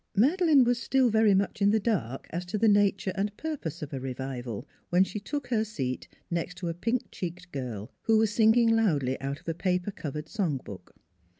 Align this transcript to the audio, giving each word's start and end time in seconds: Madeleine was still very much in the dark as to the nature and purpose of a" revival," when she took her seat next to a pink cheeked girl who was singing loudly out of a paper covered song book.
Madeleine 0.15 0.63
was 0.63 0.81
still 0.81 1.11
very 1.11 1.35
much 1.35 1.61
in 1.61 1.69
the 1.69 1.79
dark 1.79 2.25
as 2.31 2.43
to 2.47 2.57
the 2.57 2.67
nature 2.67 3.11
and 3.13 3.37
purpose 3.37 3.83
of 3.83 3.93
a" 3.93 3.99
revival," 3.99 4.67
when 4.89 5.03
she 5.03 5.19
took 5.19 5.49
her 5.49 5.63
seat 5.63 6.07
next 6.31 6.57
to 6.57 6.69
a 6.69 6.73
pink 6.73 7.11
cheeked 7.11 7.51
girl 7.51 7.91
who 8.05 8.17
was 8.17 8.33
singing 8.33 8.69
loudly 8.75 9.21
out 9.21 9.39
of 9.39 9.47
a 9.47 9.53
paper 9.53 9.91
covered 9.91 10.27
song 10.27 10.57
book. 10.57 10.95